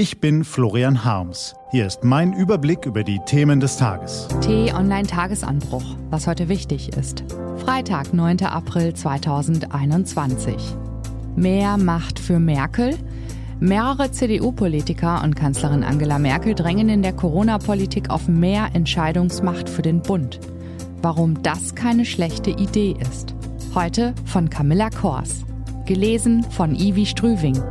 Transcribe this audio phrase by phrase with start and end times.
[0.00, 1.54] Ich bin Florian Harms.
[1.72, 4.28] Hier ist mein Überblick über die Themen des Tages.
[4.40, 7.22] T-Online-Tagesanbruch, was heute wichtig ist.
[7.58, 8.40] Freitag, 9.
[8.44, 10.56] April 2021.
[11.36, 12.96] Mehr Macht für Merkel?
[13.58, 20.00] Mehrere CDU-Politiker und Kanzlerin Angela Merkel drängen in der Corona-Politik auf mehr Entscheidungsmacht für den
[20.00, 20.40] Bund.
[21.02, 23.34] Warum das keine schlechte Idee ist.
[23.74, 25.44] Heute von Camilla Kors.
[25.84, 27.62] Gelesen von Ivi Strüving.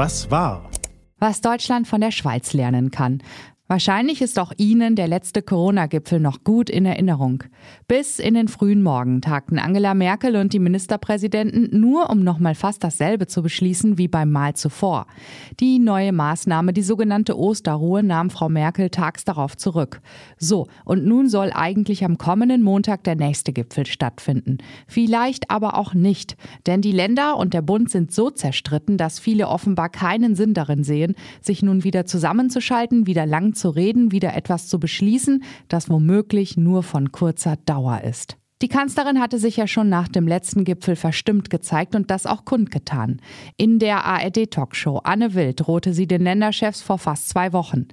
[0.00, 0.70] Was war?
[1.18, 3.22] Was Deutschland von der Schweiz lernen kann.
[3.70, 7.44] Wahrscheinlich ist auch Ihnen der letzte Corona-Gipfel noch gut in Erinnerung.
[7.86, 12.82] Bis in den frühen Morgen tagten Angela Merkel und die Ministerpräsidenten nur, um nochmal fast
[12.82, 15.06] dasselbe zu beschließen wie beim Mal zuvor.
[15.60, 20.00] Die neue Maßnahme, die sogenannte Osterruhe, nahm Frau Merkel tags darauf zurück.
[20.36, 24.58] So, und nun soll eigentlich am kommenden Montag der nächste Gipfel stattfinden.
[24.88, 29.46] Vielleicht aber auch nicht, denn die Länder und der Bund sind so zerstritten, dass viele
[29.46, 34.66] offenbar keinen Sinn darin sehen, sich nun wieder zusammenzuschalten, wieder lang zu reden, wieder etwas
[34.66, 38.36] zu beschließen, das womöglich nur von kurzer Dauer ist.
[38.62, 42.44] Die Kanzlerin hatte sich ja schon nach dem letzten Gipfel verstimmt gezeigt und das auch
[42.44, 43.22] kundgetan.
[43.56, 47.88] In der ARD-Talkshow Anne Wild drohte sie den Länderchefs vor fast zwei Wochen.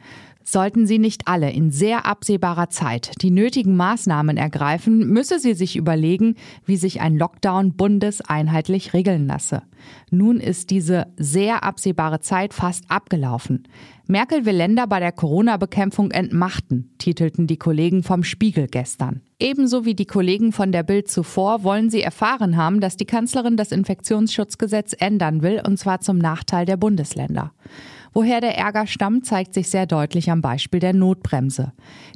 [0.49, 5.75] Sollten sie nicht alle in sehr absehbarer Zeit die nötigen Maßnahmen ergreifen, müsse sie sich
[5.75, 9.63] überlegen, wie sich ein Lockdown bundeseinheitlich regeln lasse.
[10.09, 13.67] Nun ist diese sehr absehbare Zeit fast abgelaufen.
[14.07, 19.19] Merkel will Länder bei der Corona-Bekämpfung entmachten, titelten die Kollegen vom Spiegel gestern.
[19.39, 23.57] Ebenso wie die Kollegen von der Bild zuvor wollen sie erfahren haben, dass die Kanzlerin
[23.57, 27.51] das Infektionsschutzgesetz ändern will, und zwar zum Nachteil der Bundesländer.
[28.17, 31.73] Woher der Ärger stammt, zeigt sich sehr deutlich am Beispiel der Notbremse.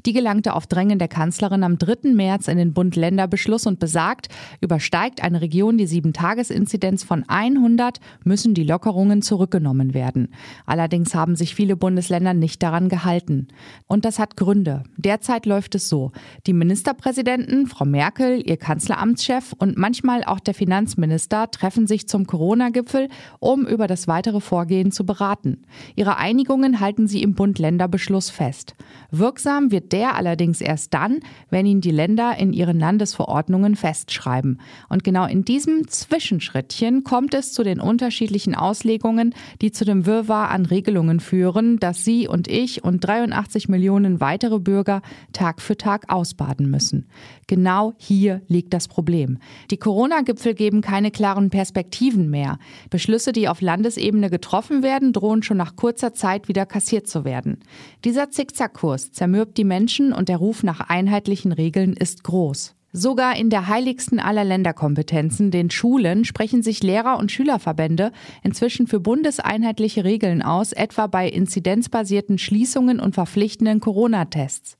[0.07, 2.09] Die gelangte auf Drängen der Kanzlerin am 3.
[2.15, 4.29] März in den Bund-Länder-Beschluss und besagt,
[4.61, 10.29] übersteigt eine Region die 7-Tages-Inzidenz von 100, müssen die Lockerungen zurückgenommen werden.
[10.65, 13.49] Allerdings haben sich viele Bundesländer nicht daran gehalten.
[13.85, 14.81] Und das hat Gründe.
[14.97, 16.13] Derzeit läuft es so.
[16.47, 23.07] Die Ministerpräsidenten, Frau Merkel, ihr Kanzleramtschef und manchmal auch der Finanzminister treffen sich zum Corona-Gipfel,
[23.37, 25.61] um über das weitere Vorgehen zu beraten.
[25.95, 28.75] Ihre Einigungen halten sie im Bund-Länder-Beschluss fest.
[29.11, 31.19] Wirksam wird der allerdings erst dann,
[31.49, 34.59] wenn ihn die Länder in ihren Landesverordnungen festschreiben.
[34.89, 40.49] Und genau in diesem Zwischenschrittchen kommt es zu den unterschiedlichen Auslegungen, die zu dem Wirrwarr
[40.49, 45.01] an Regelungen führen, das Sie und ich und 83 Millionen weitere Bürger
[45.33, 47.07] Tag für Tag ausbaden müssen.
[47.47, 49.39] Genau hier liegt das Problem.
[49.71, 52.57] Die Corona-Gipfel geben keine klaren Perspektiven mehr.
[52.89, 57.57] Beschlüsse, die auf Landesebene getroffen werden, drohen schon nach kurzer Zeit wieder kassiert zu werden.
[58.05, 62.75] Dieser Zickzackkurs zermürbt die Menschen und der Ruf nach einheitlichen Regeln ist groß.
[62.93, 68.11] Sogar in der heiligsten aller Länderkompetenzen, den Schulen, sprechen sich Lehrer- und Schülerverbände
[68.43, 74.77] inzwischen für bundeseinheitliche Regeln aus, etwa bei inzidenzbasierten Schließungen und verpflichtenden Corona-Tests.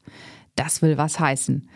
[0.56, 1.68] Das will was heißen.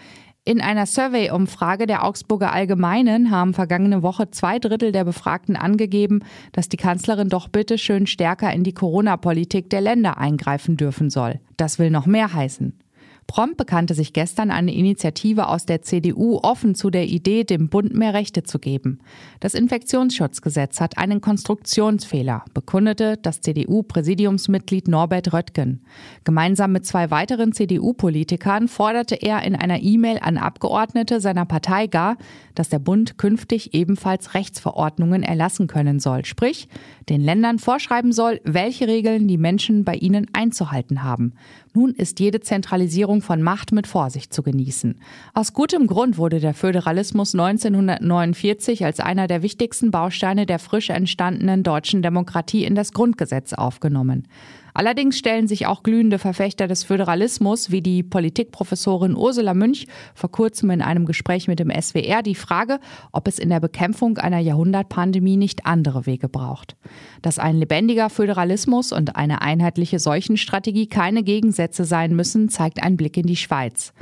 [0.47, 6.69] In einer Survey-Umfrage der Augsburger Allgemeinen haben vergangene Woche zwei Drittel der Befragten angegeben, dass
[6.69, 11.39] die Kanzlerin doch bitte schön stärker in die Corona-Politik der Länder eingreifen dürfen soll.
[11.57, 12.77] Das will noch mehr heißen.
[13.27, 17.93] Prompt bekannte sich gestern eine Initiative aus der CDU offen zu der Idee, dem Bund
[17.93, 18.99] mehr Rechte zu geben.
[19.39, 25.81] Das Infektionsschutzgesetz hat einen Konstruktionsfehler, bekundete das CDU-Präsidiumsmitglied Norbert Röttgen.
[26.23, 32.17] Gemeinsam mit zwei weiteren CDU-Politikern forderte er in einer E-Mail an Abgeordnete seiner Partei gar,
[32.53, 36.69] dass der Bund künftig ebenfalls Rechtsverordnungen erlassen können soll, sprich
[37.09, 41.33] den Ländern vorschreiben soll, welche Regeln die Menschen bei ihnen einzuhalten haben.
[41.73, 44.99] Nun ist jede Zentralisierung von Macht mit Vorsicht zu genießen.
[45.33, 51.63] Aus gutem Grund wurde der Föderalismus 1949 als einer der wichtigsten Bausteine der frisch entstandenen
[51.63, 54.27] deutschen Demokratie in das Grundgesetz aufgenommen.
[54.75, 60.69] Allerdings stellen sich auch glühende Verfechter des Föderalismus wie die Politikprofessorin Ursula Münch vor kurzem
[60.69, 62.81] in einem Gespräch mit dem SWR die Frage,
[63.13, 66.75] ob es in der Bekämpfung einer Jahrhundertpandemie nicht andere Wege braucht.
[67.21, 73.15] Dass ein lebendiger Föderalismus und eine einheitliche Seuchenstrategie keine Gegensätze sein müssen, zeigt ein Blick
[73.15, 73.93] in die Schweiz.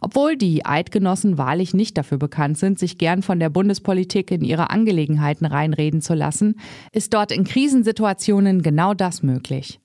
[0.00, 4.70] Obwohl die Eidgenossen wahrlich nicht dafür bekannt sind, sich gern von der Bundespolitik in ihre
[4.70, 6.58] Angelegenheiten reinreden zu lassen,
[6.90, 9.81] ist dort in Krisensituationen genau das möglich.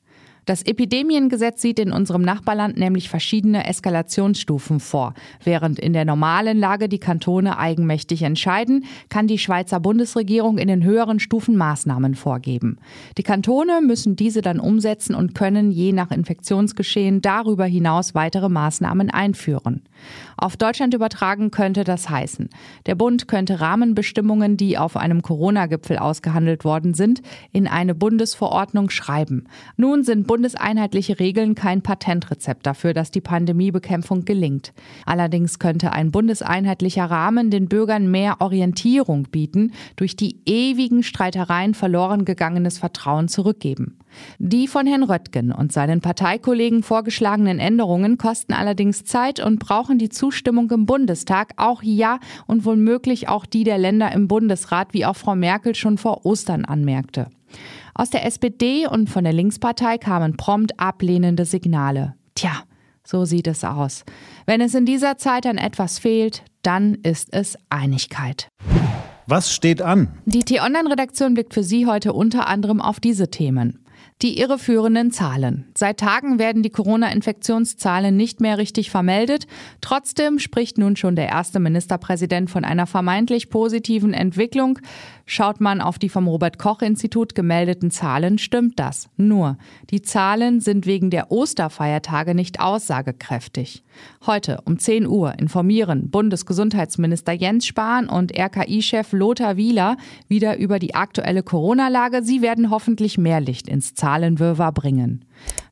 [0.48, 5.14] Das Epidemiengesetz sieht in unserem Nachbarland nämlich verschiedene Eskalationsstufen vor.
[5.44, 10.86] Während in der normalen Lage die Kantone eigenmächtig entscheiden, kann die Schweizer Bundesregierung in den
[10.86, 12.78] höheren Stufen Maßnahmen vorgeben.
[13.18, 19.10] Die Kantone müssen diese dann umsetzen und können je nach Infektionsgeschehen darüber hinaus weitere Maßnahmen
[19.10, 19.82] einführen.
[20.38, 22.50] Auf Deutschland übertragen könnte das heißen,
[22.86, 27.22] der Bund könnte Rahmenbestimmungen, die auf einem Corona-Gipfel ausgehandelt worden sind,
[27.52, 29.48] in eine Bundesverordnung schreiben.
[29.76, 34.72] Nun sind bundeseinheitliche Regeln kein Patentrezept dafür, dass die Pandemiebekämpfung gelingt.
[35.04, 42.24] Allerdings könnte ein bundeseinheitlicher Rahmen den Bürgern mehr Orientierung bieten, durch die ewigen Streitereien verloren
[42.24, 43.98] gegangenes Vertrauen zurückgeben.
[44.38, 50.10] Die von Herrn Röttgen und seinen Parteikollegen vorgeschlagenen Änderungen kosten allerdings Zeit und brauchen die
[50.10, 55.16] Zustimmung im Bundestag, auch ja und womöglich auch die der Länder im Bundesrat, wie auch
[55.16, 57.32] Frau Merkel schon vor Ostern anmerkte.
[57.98, 62.14] Aus der SPD und von der Linkspartei kamen prompt ablehnende Signale.
[62.36, 62.52] Tja,
[63.04, 64.06] so sieht es aus.
[64.46, 68.50] Wenn es in dieser Zeit an etwas fehlt, dann ist es Einigkeit.
[69.26, 70.10] Was steht an?
[70.26, 73.84] Die T-Online-Redaktion blickt für Sie heute unter anderem auf diese Themen.
[74.24, 75.66] Die irreführenden Zahlen.
[75.78, 79.46] Seit Tagen werden die Corona-Infektionszahlen nicht mehr richtig vermeldet.
[79.80, 84.80] Trotzdem spricht nun schon der erste Ministerpräsident von einer vermeintlich positiven Entwicklung.
[85.28, 89.08] Schaut man auf die vom Robert Koch Institut gemeldeten Zahlen, stimmt das.
[89.18, 89.60] Nur,
[89.92, 93.84] die Zahlen sind wegen der Osterfeiertage nicht aussagekräftig.
[94.26, 99.98] Heute um 10 Uhr informieren Bundesgesundheitsminister Jens Spahn und RKI-Chef Lothar Wieler
[100.28, 102.24] wieder über die aktuelle Corona-Lage.
[102.24, 105.26] Sie werden hoffentlich mehr Licht ins Zahlenwirrwarr bringen.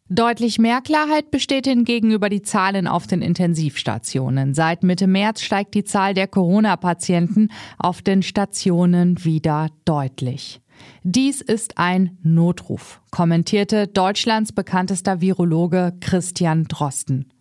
[0.07, 4.54] Deutlich mehr Klarheit besteht hingegen über die Zahlen auf den Intensivstationen.
[4.54, 7.50] Seit Mitte März steigt die Zahl der Corona-Patienten
[7.80, 10.62] auf den Stationen wieder deutlich.
[11.04, 17.31] Dies ist ein Notruf, kommentierte Deutschlands bekanntester Virologe Christian Drosten.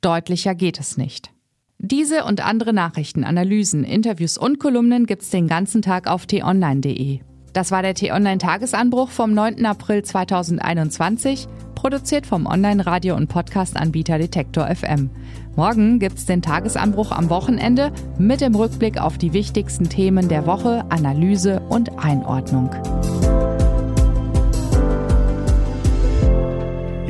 [0.00, 1.30] Deutlicher geht es nicht.
[1.78, 7.20] Diese und andere Nachrichten, Analysen, Interviews und Kolumnen gibt's den ganzen Tag auf t-online.de.
[7.52, 9.64] Das war der T-Online-Tagesanbruch vom 9.
[9.66, 15.10] April 2021, produziert vom Online-Radio- und Podcast-Anbieter Detektor FM.
[15.56, 20.84] Morgen gibt's den Tagesanbruch am Wochenende mit dem Rückblick auf die wichtigsten Themen der Woche,
[20.90, 22.70] Analyse und Einordnung.